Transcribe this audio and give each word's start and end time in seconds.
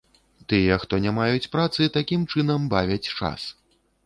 Тыя, 0.53 0.77
хто 0.85 0.99
не 1.03 1.11
маюць 1.17 1.51
працы, 1.57 1.91
такім 1.99 2.21
чынам 2.35 2.61
бавяць 2.73 3.05
час. 3.17 3.41